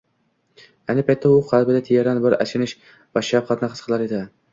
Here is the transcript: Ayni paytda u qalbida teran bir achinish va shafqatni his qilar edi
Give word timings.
Ayni 0.93 1.03
paytda 1.09 1.33
u 1.35 1.43
qalbida 1.51 1.81
teran 1.89 2.21
bir 2.23 2.37
achinish 2.45 2.73
va 3.19 3.23
shafqatni 3.29 3.71
his 3.75 3.85
qilar 3.85 4.07
edi 4.07 4.23